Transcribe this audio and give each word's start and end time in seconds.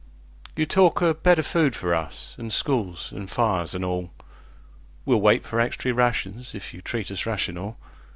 You 0.55 0.65
talk 0.65 1.03
o' 1.03 1.13
better 1.13 1.43
food 1.43 1.75
for 1.75 1.93
us, 1.93 2.35
an' 2.39 2.49
schools, 2.49 3.13
an' 3.15 3.27
fires, 3.27 3.75
an' 3.75 3.83
all:We'll 3.83 5.21
wait 5.21 5.45
for 5.45 5.59
extry 5.61 5.91
rations 5.91 6.55
if 6.55 6.73
you 6.73 6.81
treat 6.81 7.11
us 7.11 7.27
rational. 7.27 7.77